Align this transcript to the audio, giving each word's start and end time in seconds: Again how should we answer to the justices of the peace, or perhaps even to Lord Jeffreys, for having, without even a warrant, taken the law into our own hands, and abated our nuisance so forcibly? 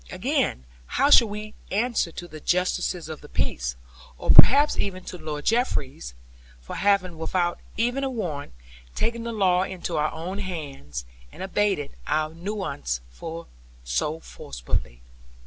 Again 0.09 0.65
how 0.97 1.11
should 1.11 1.27
we 1.27 1.53
answer 1.69 2.11
to 2.11 2.27
the 2.27 2.39
justices 2.39 3.07
of 3.07 3.21
the 3.21 3.29
peace, 3.29 3.75
or 4.17 4.31
perhaps 4.31 4.75
even 4.75 5.03
to 5.03 5.17
Lord 5.19 5.45
Jeffreys, 5.45 6.15
for 6.59 6.75
having, 6.77 7.19
without 7.19 7.59
even 7.77 8.03
a 8.03 8.09
warrant, 8.09 8.51
taken 8.95 9.21
the 9.21 9.31
law 9.31 9.61
into 9.61 9.97
our 9.97 10.11
own 10.11 10.39
hands, 10.39 11.05
and 11.31 11.43
abated 11.43 11.91
our 12.07 12.33
nuisance 12.33 13.01
so 13.83 14.19
forcibly? 14.21 15.01